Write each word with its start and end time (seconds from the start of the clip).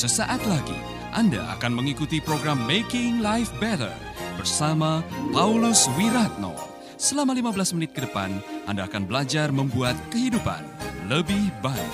Sesaat 0.00 0.40
lagi 0.48 0.80
Anda 1.12 1.44
akan 1.60 1.76
mengikuti 1.76 2.24
program 2.24 2.64
Making 2.64 3.20
Life 3.20 3.52
Better 3.60 3.92
bersama 4.40 5.04
Paulus 5.28 5.92
Wiratno. 5.92 6.56
Selama 6.96 7.36
15 7.36 7.76
menit 7.76 7.92
ke 7.92 8.08
depan, 8.08 8.32
Anda 8.64 8.88
akan 8.88 9.04
belajar 9.04 9.52
membuat 9.52 9.92
kehidupan 10.08 10.64
lebih 11.04 11.52
baik. 11.60 11.92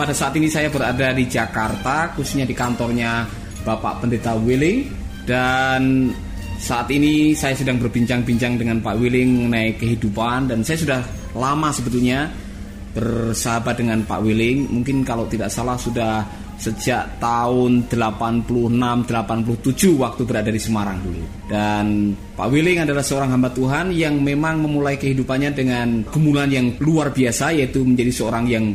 Pada 0.00 0.16
saat 0.16 0.32
ini 0.40 0.48
saya 0.48 0.72
berada 0.72 1.12
di 1.12 1.28
Jakarta, 1.28 2.16
khususnya 2.16 2.48
di 2.48 2.56
kantornya 2.56 3.28
Bapak 3.68 4.00
Pendeta 4.00 4.32
Willing 4.32 4.88
dan 5.28 6.08
saat 6.56 6.88
ini 6.88 7.36
saya 7.36 7.52
sedang 7.52 7.76
berbincang-bincang 7.84 8.56
dengan 8.56 8.80
Pak 8.80 8.96
Willing 8.96 9.44
mengenai 9.44 9.76
kehidupan 9.76 10.48
dan 10.48 10.64
saya 10.64 10.80
sudah 10.80 11.00
lama 11.36 11.68
sebetulnya 11.68 12.47
bersahabat 12.94 13.80
dengan 13.80 14.04
Pak 14.04 14.20
Willing. 14.24 14.68
Mungkin 14.70 15.04
kalau 15.04 15.28
tidak 15.28 15.52
salah 15.52 15.76
sudah 15.76 16.24
sejak 16.58 17.22
tahun 17.22 17.86
86 17.86 18.50
87 18.50 19.94
waktu 19.94 20.22
berada 20.26 20.50
di 20.50 20.58
Semarang 20.58 20.98
dulu. 20.98 21.22
Dan 21.46 22.12
Pak 22.34 22.48
Willing 22.50 22.82
adalah 22.82 23.06
seorang 23.06 23.30
hamba 23.30 23.54
Tuhan 23.54 23.94
yang 23.94 24.18
memang 24.18 24.66
memulai 24.66 24.98
kehidupannya 24.98 25.50
dengan 25.54 26.02
kemuliaan 26.10 26.50
yang 26.50 26.66
luar 26.82 27.14
biasa 27.14 27.54
yaitu 27.54 27.86
menjadi 27.86 28.10
seorang 28.10 28.44
yang 28.50 28.74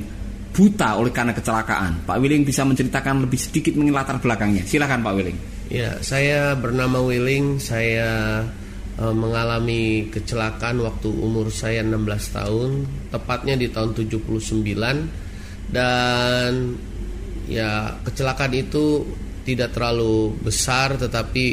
buta 0.54 0.96
oleh 0.96 1.12
karena 1.12 1.36
kecelakaan. 1.36 2.08
Pak 2.08 2.18
Willing 2.24 2.48
bisa 2.48 2.64
menceritakan 2.64 3.28
lebih 3.28 3.42
sedikit 3.42 3.76
mengenai 3.76 4.00
latar 4.00 4.18
belakangnya. 4.22 4.64
Silakan 4.64 5.04
Pak 5.04 5.14
Willing. 5.18 5.38
Ya, 5.68 5.98
saya 6.00 6.54
bernama 6.56 7.02
Willing. 7.04 7.60
Saya 7.60 8.42
e, 8.98 9.04
mengalami 9.14 10.08
kecelakaan 10.10 10.82
waktu 10.82 11.10
umur 11.10 11.50
saya 11.50 11.82
16 11.82 12.38
tahun, 12.38 12.70
tepatnya 13.10 13.56
di 13.58 13.68
tahun 13.70 13.94
79 13.98 15.74
dan 15.74 16.78
ya 17.50 17.98
kecelakaan 18.06 18.54
itu 18.54 19.04
tidak 19.44 19.76
terlalu 19.76 20.34
besar 20.40 20.96
tetapi 20.96 21.46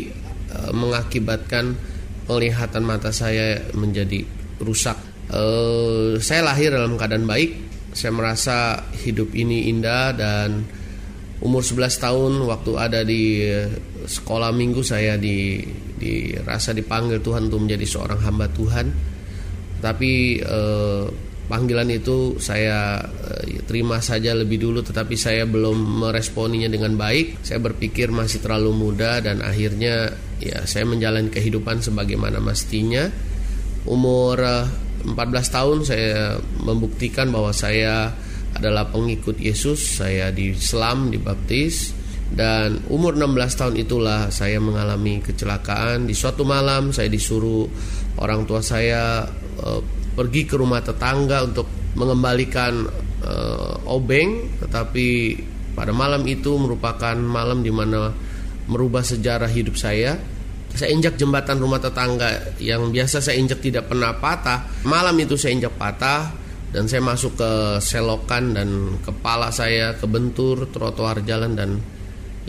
e, 0.50 0.58
mengakibatkan 0.72 1.74
penglihatan 2.28 2.84
mata 2.84 3.10
saya 3.10 3.60
menjadi 3.74 4.22
rusak. 4.60 4.96
E, 5.30 5.42
saya 6.20 6.46
lahir 6.46 6.70
dalam 6.74 6.94
keadaan 7.00 7.26
baik, 7.26 7.50
saya 7.96 8.14
merasa 8.14 8.86
hidup 9.02 9.34
ini 9.34 9.72
indah 9.72 10.14
dan 10.14 10.62
umur 11.40 11.64
11 11.64 12.04
tahun 12.04 12.32
waktu 12.44 12.72
ada 12.76 13.00
di 13.00 13.40
sekolah 14.10 14.50
minggu 14.50 14.82
saya 14.82 15.14
di 15.14 15.62
dirasa 15.94 16.74
dipanggil 16.74 17.22
Tuhan 17.22 17.46
untuk 17.46 17.62
menjadi 17.62 17.86
seorang 17.86 18.20
hamba 18.26 18.50
Tuhan. 18.50 18.86
Tapi 19.78 20.42
eh, 20.42 21.04
panggilan 21.46 21.86
itu 21.94 22.34
saya 22.42 22.98
eh, 23.06 23.62
terima 23.62 24.02
saja 24.02 24.34
lebih 24.34 24.58
dulu 24.58 24.82
tetapi 24.82 25.14
saya 25.14 25.46
belum 25.46 26.02
meresponinya 26.02 26.66
dengan 26.66 26.98
baik. 26.98 27.46
Saya 27.46 27.62
berpikir 27.62 28.10
masih 28.10 28.42
terlalu 28.42 28.74
muda 28.74 29.22
dan 29.22 29.46
akhirnya 29.46 30.10
ya 30.42 30.66
saya 30.66 30.82
menjalani 30.90 31.30
kehidupan 31.30 31.78
sebagaimana 31.78 32.42
mestinya. 32.42 33.06
Umur 33.86 34.34
eh, 34.42 34.66
14 35.06 35.14
tahun 35.54 35.78
saya 35.86 36.36
membuktikan 36.66 37.30
bahwa 37.30 37.54
saya 37.54 38.10
adalah 38.50 38.90
pengikut 38.90 39.38
Yesus, 39.38 40.02
saya 40.02 40.34
di 40.34 40.50
Islam, 40.52 41.08
dibaptis 41.14 41.99
dan 42.30 42.78
umur 42.86 43.18
16 43.18 43.58
tahun 43.58 43.74
itulah 43.74 44.30
saya 44.30 44.62
mengalami 44.62 45.18
kecelakaan. 45.18 46.06
Di 46.06 46.14
suatu 46.14 46.46
malam 46.46 46.94
saya 46.94 47.10
disuruh 47.10 47.66
orang 48.22 48.46
tua 48.46 48.62
saya 48.62 49.26
e, 49.58 49.68
pergi 50.14 50.46
ke 50.46 50.54
rumah 50.54 50.78
tetangga 50.78 51.42
untuk 51.42 51.66
mengembalikan 51.98 52.86
e, 53.18 53.34
obeng, 53.90 54.46
tetapi 54.62 55.06
pada 55.74 55.90
malam 55.90 56.22
itu 56.30 56.54
merupakan 56.54 57.18
malam 57.18 57.66
di 57.66 57.74
mana 57.74 58.14
merubah 58.70 59.02
sejarah 59.02 59.50
hidup 59.50 59.74
saya 59.74 60.14
saya 60.70 60.94
injak 60.94 61.18
jembatan 61.18 61.58
rumah 61.58 61.82
tetangga 61.82 62.54
yang 62.62 62.94
biasa 62.94 63.18
saya 63.18 63.42
injak 63.42 63.58
tidak 63.58 63.90
pernah 63.90 64.14
patah. 64.14 64.86
Malam 64.86 65.18
itu 65.18 65.34
saya 65.34 65.58
injak 65.58 65.74
patah 65.74 66.30
dan 66.70 66.86
saya 66.86 67.02
masuk 67.02 67.34
ke 67.34 67.50
selokan 67.82 68.54
dan 68.54 68.68
kepala 69.02 69.50
saya 69.50 69.98
kebentur 69.98 70.70
trotoar 70.70 71.26
jalan 71.26 71.58
dan 71.58 71.82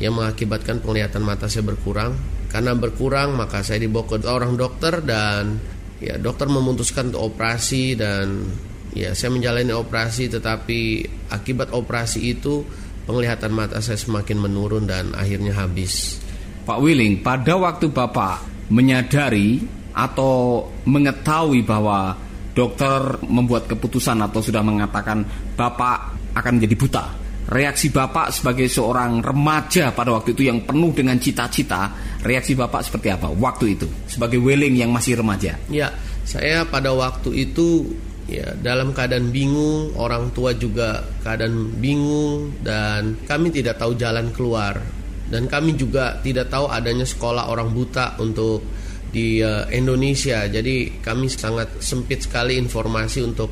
yang 0.01 0.17
mengakibatkan 0.17 0.81
penglihatan 0.81 1.21
mata 1.21 1.45
saya 1.45 1.61
berkurang. 1.61 2.17
Karena 2.49 2.73
berkurang 2.73 3.37
maka 3.37 3.61
saya 3.61 3.85
dibawa 3.85 4.09
ke 4.09 4.27
orang 4.27 4.57
dokter 4.57 4.99
dan 5.05 5.61
ya 6.01 6.17
dokter 6.17 6.49
memutuskan 6.49 7.13
untuk 7.13 7.31
operasi 7.31 7.95
dan 7.95 8.49
ya 8.91 9.13
saya 9.13 9.31
menjalani 9.31 9.71
operasi 9.71 10.27
tetapi 10.27 11.05
akibat 11.31 11.71
operasi 11.71 12.33
itu 12.33 12.65
penglihatan 13.05 13.53
mata 13.53 13.79
saya 13.79 13.95
semakin 13.95 14.41
menurun 14.41 14.89
dan 14.89 15.13
akhirnya 15.13 15.55
habis. 15.55 16.17
Pak 16.65 16.77
Willing, 16.81 17.21
pada 17.21 17.55
waktu 17.55 17.89
Bapak 17.89 18.67
menyadari 18.73 19.61
atau 19.91 20.67
mengetahui 20.87 21.61
bahwa 21.63 22.15
dokter 22.51 23.19
membuat 23.25 23.67
keputusan 23.67 24.19
atau 24.23 24.39
sudah 24.43 24.63
mengatakan 24.63 25.23
Bapak 25.55 26.19
akan 26.35 26.51
menjadi 26.59 26.75
buta, 26.79 27.05
reaksi 27.51 27.91
Bapak 27.91 28.31
sebagai 28.31 28.71
seorang 28.71 29.19
remaja 29.19 29.91
pada 29.91 30.15
waktu 30.15 30.31
itu 30.31 30.47
yang 30.47 30.63
penuh 30.63 30.95
dengan 30.95 31.19
cita-cita, 31.19 31.91
reaksi 32.23 32.55
Bapak 32.55 32.87
seperti 32.87 33.11
apa 33.11 33.27
waktu 33.27 33.75
itu 33.75 33.87
sebagai 34.07 34.39
Willing 34.39 34.79
yang 34.79 34.95
masih 34.95 35.19
remaja? 35.19 35.59
Ya, 35.67 35.91
saya 36.23 36.63
pada 36.63 36.95
waktu 36.95 37.51
itu 37.51 37.91
ya 38.31 38.55
dalam 38.55 38.95
keadaan 38.95 39.35
bingung, 39.35 39.91
orang 39.99 40.31
tua 40.31 40.55
juga 40.55 41.03
keadaan 41.27 41.75
bingung 41.75 42.55
dan 42.63 43.19
kami 43.27 43.51
tidak 43.51 43.75
tahu 43.75 43.99
jalan 43.99 44.31
keluar 44.31 44.79
dan 45.27 45.51
kami 45.51 45.75
juga 45.75 46.23
tidak 46.23 46.47
tahu 46.47 46.71
adanya 46.71 47.03
sekolah 47.03 47.51
orang 47.51 47.75
buta 47.75 48.15
untuk 48.23 48.63
di 49.11 49.43
uh, 49.43 49.67
Indonesia. 49.67 50.47
Jadi 50.47 51.03
kami 51.03 51.27
sangat 51.27 51.83
sempit 51.83 52.23
sekali 52.23 52.55
informasi 52.55 53.19
untuk 53.27 53.51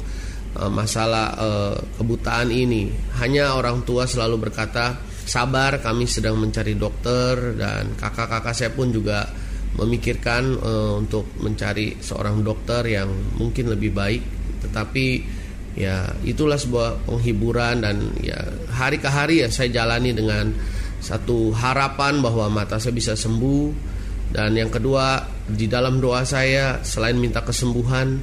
masalah 0.57 1.35
uh, 1.37 1.77
kebutaan 1.99 2.49
ini. 2.49 2.89
Hanya 3.21 3.53
orang 3.53 3.85
tua 3.85 4.09
selalu 4.09 4.49
berkata, 4.49 4.97
"Sabar, 5.27 5.77
kami 5.83 6.09
sedang 6.09 6.41
mencari 6.41 6.73
dokter." 6.73 7.53
Dan 7.53 7.93
kakak-kakak 7.93 8.55
saya 8.57 8.71
pun 8.73 8.89
juga 8.89 9.29
memikirkan 9.77 10.43
uh, 10.57 10.93
untuk 10.97 11.37
mencari 11.37 12.01
seorang 12.01 12.41
dokter 12.41 12.81
yang 12.89 13.09
mungkin 13.37 13.69
lebih 13.69 13.93
baik. 13.93 14.23
Tetapi 14.65 15.05
ya 15.77 16.09
itulah 16.25 16.57
sebuah 16.57 17.05
penghiburan 17.05 17.85
dan 17.85 18.11
ya 18.19 18.39
hari 18.73 18.97
ke 18.97 19.07
hari 19.07 19.45
ya 19.45 19.49
saya 19.53 19.69
jalani 19.69 20.11
dengan 20.11 20.49
satu 20.99 21.55
harapan 21.55 22.19
bahwa 22.19 22.51
mata 22.51 22.75
saya 22.81 22.91
bisa 22.91 23.13
sembuh 23.15 23.71
dan 24.35 24.51
yang 24.57 24.67
kedua 24.67 25.23
di 25.47 25.71
dalam 25.71 26.03
doa 26.03 26.27
saya 26.27 26.83
selain 26.83 27.15
minta 27.15 27.39
kesembuhan 27.45 28.19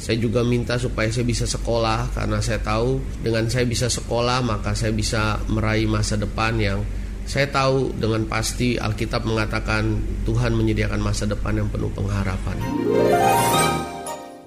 saya 0.00 0.16
juga 0.16 0.40
minta 0.40 0.80
supaya 0.80 1.12
saya 1.12 1.28
bisa 1.28 1.44
sekolah 1.44 2.16
karena 2.16 2.40
saya 2.40 2.56
tahu 2.64 2.96
dengan 3.20 3.44
saya 3.52 3.68
bisa 3.68 3.92
sekolah 3.92 4.40
maka 4.40 4.72
saya 4.72 4.96
bisa 4.96 5.36
meraih 5.52 5.84
masa 5.84 6.16
depan 6.16 6.56
yang 6.56 6.80
saya 7.28 7.46
tahu 7.52 7.94
dengan 7.94 8.24
pasti 8.26 8.80
Alkitab 8.80 9.22
mengatakan 9.22 10.02
Tuhan 10.24 10.56
menyediakan 10.56 10.98
masa 10.98 11.28
depan 11.30 11.62
yang 11.62 11.68
penuh 11.70 11.92
pengharapan. 11.94 12.58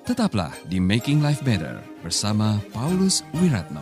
Tetaplah 0.03 0.51
di 0.67 0.83
Making 0.83 1.23
Life 1.23 1.39
Better 1.47 1.79
bersama 2.03 2.59
Paulus 2.75 3.23
Wiratno. 3.39 3.79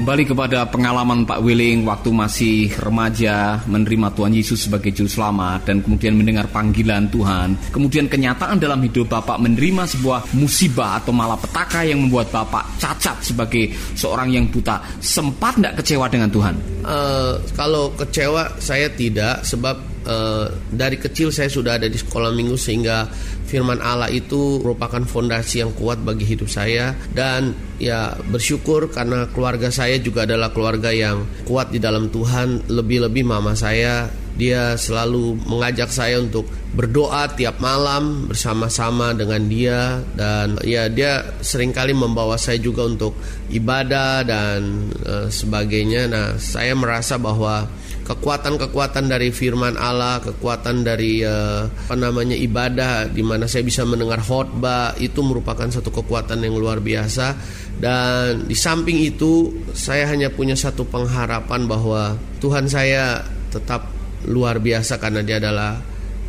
Kembali 0.00 0.24
kepada 0.32 0.64
pengalaman 0.64 1.28
Pak 1.28 1.44
Willing 1.44 1.84
waktu 1.84 2.08
masih 2.08 2.72
remaja 2.80 3.60
menerima 3.68 4.08
Tuhan 4.16 4.32
Yesus 4.32 4.64
sebagai 4.64 4.96
juru 4.96 5.12
selamat 5.12 5.68
dan 5.68 5.84
kemudian 5.84 6.16
mendengar 6.16 6.48
panggilan 6.48 7.12
Tuhan. 7.12 7.52
Kemudian 7.68 8.08
kenyataan 8.08 8.56
dalam 8.56 8.80
hidup 8.80 9.12
Bapak 9.12 9.36
menerima 9.36 9.84
sebuah 9.84 10.32
musibah 10.40 11.04
atau 11.04 11.12
malapetaka 11.12 11.84
yang 11.84 12.00
membuat 12.00 12.32
Bapak 12.32 12.80
cacat 12.80 13.20
sebagai 13.20 13.76
seorang 13.92 14.32
yang 14.32 14.48
buta. 14.48 14.80
Sempat 15.04 15.60
tidak 15.60 15.84
kecewa 15.84 16.08
dengan 16.08 16.32
Tuhan? 16.32 16.56
Uh, 16.80 17.36
kalau 17.52 17.92
kecewa 17.92 18.56
saya 18.56 18.88
tidak 18.96 19.44
sebab 19.44 19.89
uh, 20.06 20.46
dari 20.70 20.96
kecil 20.96 21.34
saya 21.34 21.50
sudah 21.50 21.76
ada 21.80 21.88
di 21.88 21.98
sekolah 21.98 22.32
minggu 22.32 22.56
sehingga 22.56 23.08
firman 23.50 23.82
Allah 23.82 24.06
itu 24.12 24.62
merupakan 24.62 25.02
fondasi 25.02 25.66
yang 25.66 25.72
kuat 25.74 26.00
bagi 26.00 26.22
hidup 26.22 26.46
saya. 26.46 26.94
Dan 27.10 27.52
ya 27.82 28.14
bersyukur 28.30 28.92
karena 28.92 29.26
keluarga 29.34 29.68
saya 29.74 29.98
juga 29.98 30.22
adalah 30.28 30.54
keluarga 30.54 30.94
yang 30.94 31.26
kuat 31.44 31.74
di 31.74 31.82
dalam 31.82 32.08
Tuhan. 32.08 32.70
Lebih-lebih 32.70 33.26
mama 33.26 33.58
saya 33.58 34.06
dia 34.40 34.72
selalu 34.78 35.36
mengajak 35.44 35.92
saya 35.92 36.16
untuk 36.16 36.48
berdoa 36.72 37.28
tiap 37.36 37.60
malam 37.60 38.30
bersama-sama 38.30 39.12
dengan 39.12 39.42
dia. 39.50 40.00
Dan 40.14 40.56
ya 40.64 40.86
dia 40.86 41.34
sering 41.44 41.74
kali 41.74 41.92
membawa 41.92 42.40
saya 42.40 42.56
juga 42.56 42.86
untuk 42.86 43.18
ibadah 43.50 44.24
dan 44.24 44.88
uh, 45.04 45.28
sebagainya. 45.28 46.08
Nah, 46.08 46.28
saya 46.38 46.72
merasa 46.72 47.18
bahwa 47.18 47.68
kekuatan-kekuatan 48.10 49.06
dari 49.06 49.30
firman 49.30 49.78
Allah, 49.78 50.18
kekuatan 50.18 50.82
dari 50.82 51.22
uh, 51.22 51.62
apa 51.62 51.94
namanya 51.94 52.34
ibadah 52.34 53.06
di 53.06 53.22
mana 53.22 53.46
saya 53.46 53.62
bisa 53.62 53.86
mendengar 53.86 54.18
khotbah 54.18 54.98
itu 54.98 55.22
merupakan 55.22 55.70
satu 55.70 55.94
kekuatan 55.94 56.42
yang 56.42 56.58
luar 56.58 56.82
biasa 56.82 57.38
dan 57.78 58.50
di 58.50 58.58
samping 58.58 58.98
itu 58.98 59.62
saya 59.70 60.10
hanya 60.10 60.26
punya 60.26 60.58
satu 60.58 60.82
pengharapan 60.90 61.70
bahwa 61.70 62.18
Tuhan 62.42 62.66
saya 62.66 63.22
tetap 63.54 63.86
luar 64.26 64.58
biasa 64.58 64.98
karena 64.98 65.22
dia 65.22 65.38
adalah 65.38 65.78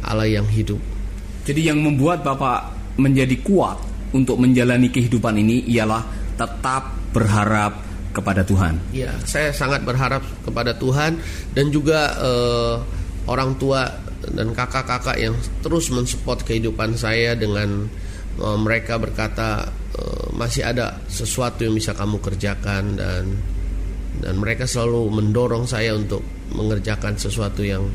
Allah 0.05 0.29
yang 0.29 0.45
hidup. 0.45 0.77
Jadi 1.49 1.65
yang 1.65 1.81
membuat 1.81 2.21
Bapak 2.21 2.93
menjadi 3.01 3.41
kuat 3.41 3.81
untuk 4.13 4.37
menjalani 4.37 4.93
kehidupan 4.93 5.33
ini 5.41 5.65
ialah 5.65 6.05
tetap 6.37 6.93
berharap 7.09 7.90
kepada 8.11 8.43
Tuhan. 8.43 8.77
Ya, 8.91 9.11
saya 9.23 9.51
sangat 9.55 9.83
berharap 9.87 10.23
kepada 10.43 10.75
Tuhan 10.75 11.17
dan 11.55 11.71
juga 11.71 12.15
uh, 12.19 12.75
orang 13.27 13.55
tua 13.57 13.87
dan 14.21 14.53
kakak-kakak 14.53 15.17
yang 15.17 15.33
terus 15.65 15.89
mensupport 15.89 16.45
kehidupan 16.45 16.93
saya 16.93 17.33
dengan 17.33 17.89
uh, 18.37 18.57
mereka 18.59 19.01
berkata 19.01 19.65
uh, 19.97 20.27
masih 20.35 20.61
ada 20.67 21.01
sesuatu 21.09 21.65
yang 21.65 21.73
bisa 21.73 21.95
kamu 21.97 22.21
kerjakan 22.21 22.99
dan 22.99 23.23
dan 24.21 24.37
mereka 24.37 24.69
selalu 24.69 25.09
mendorong 25.09 25.65
saya 25.65 25.97
untuk 25.97 26.21
mengerjakan 26.53 27.17
sesuatu 27.17 27.63
yang 27.65 27.87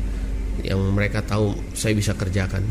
yang 0.65 0.81
mereka 0.91 1.21
tahu 1.21 1.53
saya 1.77 1.93
bisa 1.93 2.17
kerjakan. 2.17 2.65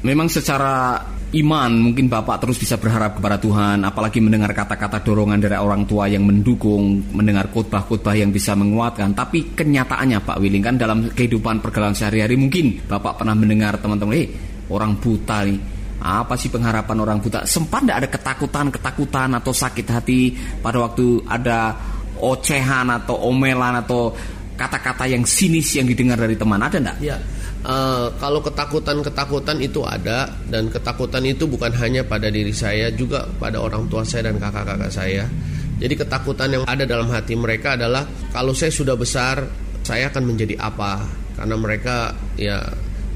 Memang 0.00 0.32
secara 0.32 0.96
iman 1.30 1.70
mungkin 1.70 2.08
Bapak 2.08 2.42
terus 2.42 2.56
bisa 2.56 2.80
berharap 2.80 3.20
kepada 3.20 3.36
Tuhan 3.36 3.84
apalagi 3.86 4.18
mendengar 4.18 4.50
kata-kata 4.50 5.04
dorongan 5.04 5.38
dari 5.38 5.54
orang 5.54 5.86
tua 5.86 6.10
yang 6.10 6.26
mendukung 6.26 7.04
mendengar 7.12 7.52
khotbah-khotbah 7.52 8.16
yang 8.16 8.32
bisa 8.32 8.56
menguatkan. 8.56 9.12
Tapi 9.12 9.52
kenyataannya 9.52 10.24
Pak 10.24 10.36
Willing 10.40 10.64
kan 10.64 10.80
dalam 10.80 11.12
kehidupan 11.12 11.60
pergaulan 11.60 11.92
sehari-hari 11.92 12.40
mungkin 12.40 12.80
Bapak 12.88 13.20
pernah 13.20 13.36
mendengar 13.36 13.76
teman-teman 13.76 14.16
eh 14.16 14.28
orang 14.72 14.96
buta 14.96 15.44
nih. 15.44 15.58
Apa 16.00 16.32
sih 16.32 16.48
pengharapan 16.48 16.96
orang 16.96 17.20
buta? 17.20 17.44
Sempat 17.44 17.84
tidak 17.84 17.96
ada 18.00 18.08
ketakutan-ketakutan 18.08 19.36
atau 19.36 19.52
sakit 19.52 19.84
hati 19.84 20.32
pada 20.64 20.80
waktu 20.80 21.28
ada 21.28 21.76
ocehan 22.16 22.88
atau 22.88 23.20
omelan 23.28 23.84
atau 23.84 24.16
kata-kata 24.56 25.04
yang 25.12 25.28
sinis 25.28 25.76
yang 25.76 25.84
didengar 25.84 26.16
dari 26.16 26.40
teman? 26.40 26.56
Ada 26.56 26.80
enggak? 26.80 26.98
Ya 27.04 27.20
Uh, 27.60 28.08
kalau 28.16 28.40
ketakutan-ketakutan 28.40 29.60
itu 29.60 29.84
ada 29.84 30.32
dan 30.48 30.72
ketakutan 30.72 31.20
itu 31.28 31.44
bukan 31.44 31.68
hanya 31.76 32.00
pada 32.00 32.32
diri 32.32 32.56
saya 32.56 32.88
juga 32.88 33.28
pada 33.36 33.60
orang 33.60 33.84
tua 33.92 34.00
saya 34.00 34.32
dan 34.32 34.40
kakak-kakak 34.40 34.88
saya. 34.88 35.28
Jadi 35.76 35.92
ketakutan 35.92 36.48
yang 36.56 36.64
ada 36.64 36.88
dalam 36.88 37.12
hati 37.12 37.36
mereka 37.36 37.76
adalah 37.76 38.08
kalau 38.32 38.56
saya 38.56 38.72
sudah 38.72 38.96
besar 38.96 39.44
saya 39.84 40.08
akan 40.08 40.32
menjadi 40.32 40.56
apa? 40.56 41.04
Karena 41.36 41.56
mereka 41.60 42.16
ya 42.40 42.64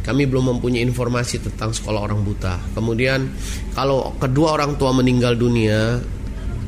kami 0.04 0.28
belum 0.28 0.56
mempunyai 0.56 0.84
informasi 0.84 1.40
tentang 1.40 1.72
sekolah 1.72 2.04
orang 2.04 2.20
buta. 2.20 2.60
Kemudian 2.76 3.24
kalau 3.72 4.12
kedua 4.20 4.60
orang 4.60 4.76
tua 4.76 4.92
meninggal 4.92 5.40
dunia, 5.40 5.96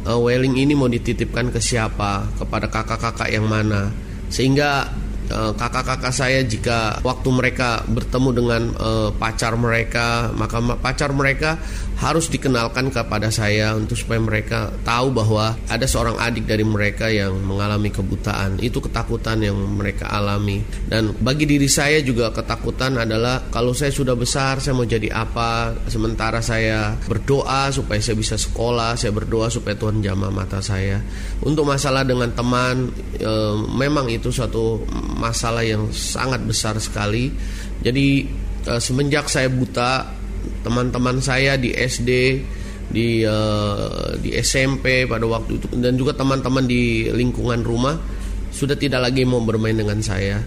uh, 0.09 0.17
Welling 0.17 0.57
ini 0.57 0.73
mau 0.73 0.89
dititipkan 0.89 1.53
ke 1.53 1.61
siapa? 1.61 2.25
Kepada 2.41 2.73
kakak-kakak 2.73 3.29
yang 3.29 3.45
mana? 3.45 3.93
Sehingga 4.33 4.89
Eh, 5.16 5.16
kakak-kakak 5.31 6.15
saya 6.15 6.41
jika 6.47 7.01
waktu 7.03 7.29
mereka 7.33 7.83
bertemu 7.89 8.31
dengan 8.33 8.63
uh, 8.79 9.11
pacar 9.17 9.59
mereka 9.59 10.31
maka 10.35 10.59
pacar 10.79 11.11
mereka 11.11 11.59
harus 11.97 12.29
dikenalkan 12.29 12.93
kepada 12.93 13.33
saya 13.33 13.73
untuk 13.73 13.97
supaya 13.97 14.21
mereka 14.21 14.69
tahu 14.85 15.09
bahwa 15.17 15.57
ada 15.65 15.89
seorang 15.89 16.21
adik 16.21 16.45
dari 16.45 16.61
mereka 16.61 17.09
yang 17.09 17.41
mengalami 17.41 17.89
kebutaan. 17.89 18.61
Itu 18.61 18.85
ketakutan 18.85 19.41
yang 19.41 19.57
mereka 19.57 20.13
alami. 20.13 20.61
Dan 20.85 21.17
bagi 21.17 21.49
diri 21.49 21.67
saya 21.67 22.05
juga 22.05 22.29
ketakutan 22.37 23.01
adalah 23.01 23.49
kalau 23.49 23.73
saya 23.73 23.89
sudah 23.89 24.13
besar 24.13 24.61
saya 24.61 24.77
mau 24.77 24.85
jadi 24.85 25.09
apa? 25.09 25.73
Sementara 25.89 26.45
saya 26.45 26.93
berdoa 27.09 27.73
supaya 27.73 27.99
saya 27.99 28.17
bisa 28.21 28.37
sekolah 28.37 28.93
saya 29.01 29.17
berdoa 29.17 29.49
supaya 29.49 29.73
Tuhan 29.73 30.05
jamah 30.05 30.29
mata 30.29 30.61
saya. 30.61 31.01
Untuk 31.41 31.65
masalah 31.65 32.05
dengan 32.05 32.29
teman 32.37 32.93
e, 33.17 33.33
memang 33.73 34.13
itu 34.13 34.29
suatu 34.29 34.85
masalah 35.17 35.65
yang 35.65 35.89
sangat 35.91 36.45
besar 36.45 36.77
sekali. 36.77 37.33
Jadi 37.81 38.29
uh, 38.69 38.79
semenjak 38.79 39.27
saya 39.33 39.49
buta, 39.49 40.13
teman-teman 40.63 41.19
saya 41.19 41.57
di 41.57 41.73
SD, 41.73 42.11
di 42.87 43.27
uh, 43.27 44.15
di 44.23 44.31
SMP 44.39 45.11
pada 45.11 45.27
waktu 45.27 45.59
itu 45.59 45.67
dan 45.75 45.99
juga 45.99 46.15
teman-teman 46.15 46.71
di 46.71 47.11
lingkungan 47.11 47.67
rumah 47.67 47.99
sudah 48.55 48.79
tidak 48.79 49.11
lagi 49.11 49.27
mau 49.27 49.43
bermain 49.43 49.75
dengan 49.75 49.99
saya. 49.99 50.39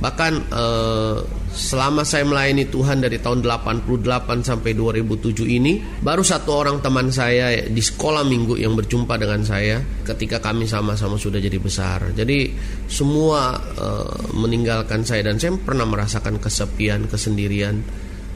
Bahkan 0.00 0.32
uh, 0.48 1.20
selama 1.52 2.08
saya 2.08 2.24
melayani 2.24 2.64
Tuhan 2.72 3.04
dari 3.04 3.20
tahun 3.20 3.44
88 3.44 4.00
sampai 4.40 4.72
2007 4.72 5.44
ini 5.44 5.76
baru 6.00 6.24
satu 6.24 6.56
orang 6.56 6.80
teman 6.80 7.12
saya 7.12 7.68
di 7.68 7.82
sekolah 7.84 8.24
minggu 8.24 8.56
yang 8.56 8.72
berjumpa 8.72 9.20
dengan 9.20 9.44
saya 9.44 9.82
ketika 10.08 10.40
kami 10.40 10.64
sama-sama 10.64 11.20
sudah 11.20 11.36
jadi 11.36 11.60
besar. 11.60 12.16
Jadi 12.16 12.48
semua 12.88 13.60
uh, 13.76 14.18
meninggalkan 14.32 15.04
saya 15.04 15.28
dan 15.28 15.36
saya 15.36 15.52
pernah 15.60 15.84
merasakan 15.84 16.40
kesepian 16.40 17.04
kesendirian. 17.04 17.84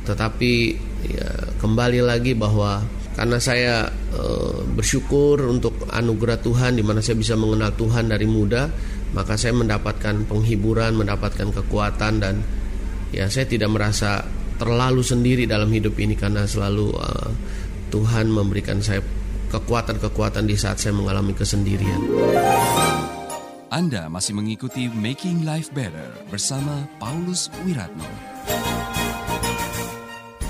Tetapi 0.05 0.53
ya, 1.17 1.29
kembali 1.65 2.05
lagi 2.05 2.37
bahwa 2.37 2.85
karena 3.15 3.39
saya 3.41 3.89
uh, 4.13 4.61
bersyukur 4.75 5.39
untuk 5.49 5.89
anugerah 5.89 6.45
Tuhan 6.45 6.77
di 6.77 6.85
mana 6.85 7.01
saya 7.01 7.17
bisa 7.17 7.39
mengenal 7.39 7.73
Tuhan 7.73 8.11
dari 8.11 8.29
muda 8.29 8.69
maka 9.15 9.39
saya 9.39 9.55
mendapatkan 9.55 10.27
penghiburan 10.27 10.99
mendapatkan 10.99 11.55
kekuatan 11.55 12.19
dan 12.19 12.43
ya 13.15 13.31
saya 13.31 13.47
tidak 13.47 13.71
merasa 13.71 14.27
terlalu 14.59 15.03
sendiri 15.07 15.47
dalam 15.47 15.71
hidup 15.71 15.95
ini 15.99 16.19
karena 16.19 16.47
selalu 16.47 16.95
uh, 16.99 17.31
Tuhan 17.95 18.27
memberikan 18.27 18.83
saya 18.83 18.99
kekuatan-kekuatan 19.55 20.51
di 20.51 20.59
saat 20.59 20.83
saya 20.83 20.91
mengalami 20.91 21.31
kesendirian. 21.31 22.03
Anda 23.71 24.07
masih 24.07 24.35
mengikuti 24.39 24.87
Making 24.91 25.47
Life 25.47 25.71
Better 25.75 26.11
bersama 26.31 26.87
Paulus 26.99 27.51
Wiratno. 27.63 28.07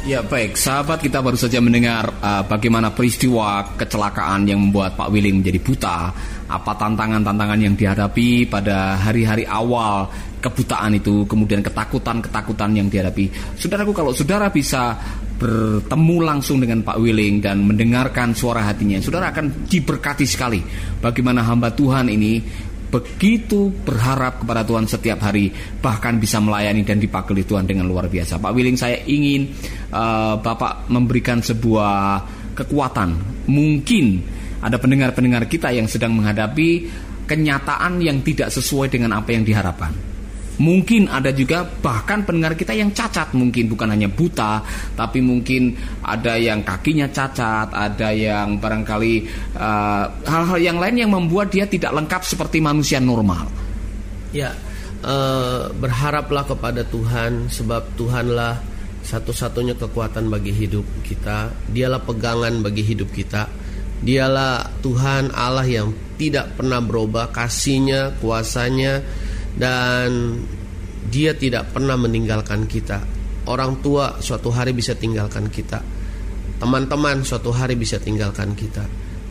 Ya 0.04 0.20
baik, 0.20 0.60
sahabat 0.60 1.00
kita 1.00 1.24
baru 1.24 1.32
saja 1.32 1.64
mendengar 1.64 2.12
uh, 2.20 2.44
bagaimana 2.44 2.92
peristiwa 2.92 3.64
kecelakaan 3.72 4.44
yang 4.44 4.60
membuat 4.60 5.00
Pak 5.00 5.08
Willing 5.08 5.40
menjadi 5.40 5.56
buta, 5.64 6.12
apa 6.44 6.72
tantangan-tantangan 6.76 7.56
yang 7.56 7.72
dihadapi 7.72 8.44
pada 8.44 9.00
hari-hari 9.00 9.48
awal 9.48 10.04
kebutaan 10.44 11.00
itu, 11.00 11.24
kemudian 11.24 11.64
ketakutan-ketakutan 11.64 12.76
yang 12.76 12.92
dihadapi. 12.92 13.32
Saudaraku, 13.56 13.96
kalau 13.96 14.12
saudara 14.12 14.52
bisa 14.52 14.92
bertemu 15.40 16.16
langsung 16.20 16.60
dengan 16.60 16.84
Pak 16.84 17.00
Willing 17.00 17.40
dan 17.40 17.64
mendengarkan 17.64 18.36
suara 18.36 18.60
hatinya, 18.60 19.00
saudara 19.00 19.32
akan 19.32 19.64
diberkati 19.72 20.28
sekali. 20.28 20.60
Bagaimana 21.00 21.40
hamba 21.48 21.72
Tuhan 21.72 22.12
ini 22.12 22.44
begitu 22.94 23.74
berharap 23.82 24.46
kepada 24.46 24.62
Tuhan 24.62 24.86
setiap 24.86 25.18
hari, 25.26 25.50
bahkan 25.82 26.22
bisa 26.22 26.38
melayani 26.38 26.86
dan 26.86 27.02
dipakai 27.02 27.42
Tuhan 27.42 27.66
dengan 27.66 27.90
luar 27.90 28.06
biasa. 28.06 28.38
Pak 28.38 28.54
Willing, 28.54 28.78
saya 28.78 29.02
ingin 29.02 29.50
uh, 29.90 30.38
Bapak 30.38 30.86
memberikan 30.86 31.42
sebuah 31.42 32.22
kekuatan. 32.54 33.42
Mungkin 33.50 34.06
ada 34.62 34.78
pendengar-pendengar 34.78 35.50
kita 35.50 35.74
yang 35.74 35.90
sedang 35.90 36.14
menghadapi 36.14 36.86
kenyataan 37.26 37.98
yang 37.98 38.22
tidak 38.22 38.54
sesuai 38.54 38.94
dengan 38.94 39.18
apa 39.18 39.34
yang 39.34 39.42
diharapkan. 39.42 40.13
Mungkin 40.54 41.10
ada 41.10 41.34
juga 41.34 41.66
bahkan 41.66 42.22
pendengar 42.22 42.54
kita 42.54 42.70
yang 42.70 42.94
cacat 42.94 43.34
Mungkin 43.34 43.66
bukan 43.66 43.90
hanya 43.90 44.06
buta 44.06 44.62
Tapi 44.94 45.18
mungkin 45.18 45.74
ada 46.06 46.38
yang 46.38 46.62
kakinya 46.62 47.10
cacat 47.10 47.74
Ada 47.74 48.14
yang 48.14 48.62
barangkali 48.62 49.14
eh, 49.58 50.04
Hal-hal 50.30 50.58
uh, 50.58 50.62
yang 50.62 50.78
lain 50.78 51.02
yang 51.02 51.10
membuat 51.10 51.50
dia 51.50 51.66
tidak 51.66 51.90
lengkap 51.90 52.22
seperti 52.22 52.62
manusia 52.62 53.02
normal. 53.02 53.50
Ya 54.30 54.54
uh, 55.02 55.74
Berharaplah 55.74 56.46
kepada 56.46 56.86
Tuhan 56.86 57.50
Sebab 57.50 57.98
Tuhanlah 57.98 58.74
satu-satunya 59.04 59.76
kekuatan 59.76 60.32
bagi 60.32 60.50
hidup 60.56 60.82
kita. 61.04 61.52
Dialah 61.68 62.00
pegangan 62.00 62.64
bagi 62.64 62.80
hidup 62.80 63.12
kita. 63.12 63.52
Dialah 64.00 64.80
Tuhan 64.80 65.28
Allah 65.36 65.68
yang 65.68 65.92
tidak 66.16 66.56
pernah 66.56 66.80
berubah. 66.80 67.28
Kasihnya, 67.28 68.16
kuasanya 68.18 69.04
dan 69.54 70.38
dia 71.08 71.36
tidak 71.36 71.70
pernah 71.70 71.94
meninggalkan 71.94 72.66
kita. 72.66 73.02
Orang 73.44 73.84
tua 73.84 74.18
suatu 74.24 74.48
hari 74.48 74.72
bisa 74.72 74.96
tinggalkan 74.96 75.52
kita. 75.52 75.78
Teman-teman 76.58 77.20
suatu 77.20 77.52
hari 77.52 77.76
bisa 77.76 78.00
tinggalkan 78.00 78.56
kita. 78.56 78.82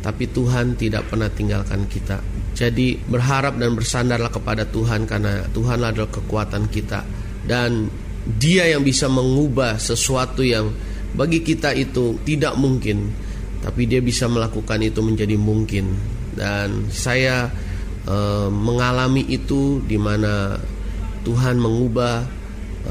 Tapi 0.04 0.30
Tuhan 0.30 0.76
tidak 0.76 1.08
pernah 1.10 1.32
tinggalkan 1.32 1.88
kita. 1.88 2.20
Jadi 2.54 3.00
berharap 3.00 3.58
dan 3.58 3.74
bersandarlah 3.74 4.30
kepada 4.30 4.68
Tuhan 4.68 5.10
karena 5.10 5.48
Tuhanlah 5.50 5.96
adalah 5.96 6.12
kekuatan 6.12 6.70
kita 6.70 7.02
dan 7.50 7.90
Dia 8.24 8.72
yang 8.72 8.88
bisa 8.88 9.12
mengubah 9.12 9.76
sesuatu 9.76 10.48
yang 10.48 10.72
bagi 11.12 11.44
kita 11.44 11.76
itu 11.76 12.24
tidak 12.24 12.56
mungkin, 12.56 13.12
tapi 13.60 13.84
Dia 13.84 14.00
bisa 14.00 14.32
melakukan 14.32 14.80
itu 14.80 15.04
menjadi 15.04 15.36
mungkin. 15.36 15.92
Dan 16.34 16.88
saya 16.88 17.52
e, 18.08 18.18
mengalami 18.52 19.24
itu 19.28 19.84
di 19.84 19.98
mana 20.00 20.60
Tuhan 21.24 21.56
mengubah 21.58 22.16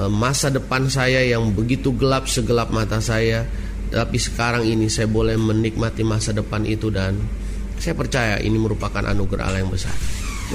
eh, 0.01 0.11
masa 0.11 0.49
depan 0.49 0.89
saya 0.89 1.23
yang 1.23 1.53
begitu 1.53 1.93
gelap 1.95 2.27
segelap 2.27 2.73
mata 2.73 2.99
saya. 2.99 3.45
Tapi 3.93 4.17
sekarang 4.17 4.65
ini 4.65 4.89
saya 4.89 5.05
boleh 5.05 5.37
menikmati 5.37 6.01
masa 6.01 6.33
depan 6.33 6.65
itu 6.65 6.89
dan 6.89 7.13
saya 7.77 7.93
percaya 7.93 8.41
ini 8.41 8.57
merupakan 8.57 9.05
anugerah 9.05 9.53
Allah 9.53 9.61
yang 9.61 9.69
besar. 9.69 9.93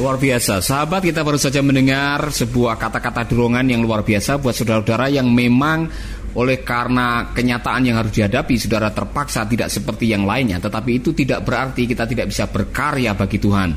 Luar 0.02 0.18
biasa, 0.18 0.62
sahabat 0.62 1.06
kita 1.06 1.22
baru 1.22 1.38
saja 1.38 1.62
mendengar 1.62 2.34
sebuah 2.34 2.82
kata-kata 2.82 3.30
dorongan 3.30 3.66
yang 3.70 3.82
luar 3.86 4.02
biasa 4.02 4.42
buat 4.42 4.58
saudara-saudara 4.58 5.10
yang 5.14 5.30
memang 5.30 5.90
oleh 6.38 6.62
karena 6.66 7.34
kenyataan 7.34 7.82
yang 7.86 7.98
harus 7.98 8.14
dihadapi 8.14 8.58
saudara 8.58 8.90
terpaksa 8.90 9.46
tidak 9.46 9.70
seperti 9.70 10.10
yang 10.10 10.26
lainnya. 10.26 10.58
Tetapi 10.58 10.98
itu 10.98 11.14
tidak 11.14 11.46
berarti 11.46 11.86
kita 11.86 12.10
tidak 12.10 12.34
bisa 12.34 12.50
berkarya 12.50 13.14
bagi 13.14 13.38
Tuhan 13.38 13.70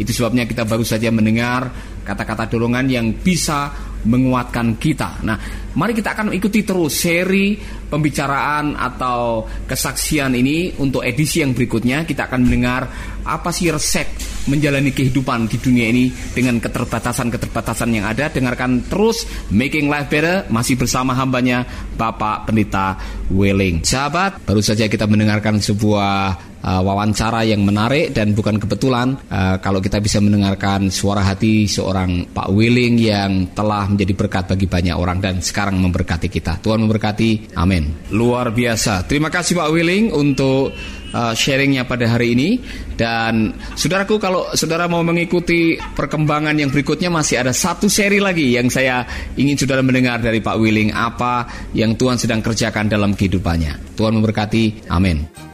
itu 0.00 0.10
sebabnya 0.10 0.44
kita 0.48 0.66
baru 0.66 0.82
saja 0.82 1.10
mendengar 1.14 1.70
kata-kata 2.04 2.50
dorongan 2.50 2.86
yang 2.90 3.06
bisa 3.16 3.72
menguatkan 4.04 4.76
kita. 4.76 5.24
Nah, 5.24 5.40
mari 5.74 5.96
kita 5.96 6.12
akan 6.12 6.36
ikuti 6.36 6.60
terus 6.60 6.92
seri 6.92 7.56
pembicaraan 7.88 8.76
atau 8.76 9.48
kesaksian 9.64 10.36
ini 10.36 10.76
untuk 10.76 11.00
edisi 11.00 11.40
yang 11.40 11.56
berikutnya 11.56 12.04
kita 12.04 12.28
akan 12.28 12.44
mendengar 12.44 12.84
apa 13.24 13.48
sih 13.48 13.72
resep 13.72 14.04
menjalani 14.44 14.92
kehidupan 14.92 15.48
di 15.48 15.56
dunia 15.56 15.88
ini 15.88 16.12
dengan 16.36 16.60
keterbatasan-keterbatasan 16.60 17.96
yang 17.96 18.04
ada. 18.04 18.28
Dengarkan 18.28 18.84
terus 18.84 19.24
Making 19.48 19.88
Life 19.88 20.12
Better 20.12 20.44
masih 20.52 20.76
bersama 20.76 21.16
hambanya 21.16 21.64
Bapak 21.96 22.52
Pendeta 22.52 23.00
Welling. 23.32 23.80
Sahabat, 23.80 24.44
baru 24.44 24.60
saja 24.60 24.84
kita 24.84 25.08
mendengarkan 25.08 25.64
sebuah 25.64 26.52
uh, 26.64 26.80
wawancara 26.80 27.44
yang 27.44 27.62
menarik 27.62 28.16
dan 28.16 28.32
bukan 28.32 28.56
kebetulan 28.56 29.20
uh, 29.28 29.60
kalau 29.60 29.84
kita 29.84 30.00
bisa 30.00 30.18
mendengarkan 30.24 30.88
suara 30.88 31.20
hati 31.20 31.68
seorang 31.68 32.32
Pak 32.32 32.48
Willing 32.48 32.96
yang 32.96 33.52
telah 33.52 33.86
menjadi 33.86 34.16
berkat 34.16 34.44
bagi 34.48 34.66
banyak 34.66 34.96
orang 34.96 35.20
dan 35.20 35.44
sekarang 35.44 35.76
memberkati 35.78 36.32
kita. 36.32 36.58
Tuhan 36.64 36.80
memberkati. 36.80 37.54
Amin. 37.60 38.08
Luar 38.16 38.50
biasa. 38.50 39.04
Terima 39.04 39.28
kasih 39.28 39.60
Pak 39.60 39.70
Willing 39.70 40.10
untuk 40.10 40.72
uh, 41.14 41.34
sharingnya 41.36 41.84
pada 41.84 42.08
hari 42.08 42.32
ini 42.32 42.58
dan 42.96 43.54
saudaraku 43.76 44.16
kalau 44.16 44.50
saudara 44.56 44.88
mau 44.88 45.04
mengikuti 45.04 45.76
perkembangan 45.76 46.56
yang 46.56 46.72
berikutnya 46.72 47.12
masih 47.12 47.44
ada 47.44 47.52
satu 47.52 47.86
seri 47.86 48.18
lagi 48.18 48.56
yang 48.56 48.70
saya 48.72 49.04
ingin 49.36 49.54
saudara 49.54 49.84
mendengar 49.84 50.18
dari 50.18 50.40
Pak 50.40 50.56
Willing 50.56 50.90
apa 50.90 51.46
yang 51.76 51.94
Tuhan 51.94 52.16
sedang 52.16 52.40
kerjakan 52.40 52.88
dalam 52.88 53.12
kehidupannya. 53.12 53.98
Tuhan 53.98 54.16
memberkati. 54.18 54.90
Amin. 54.90 55.53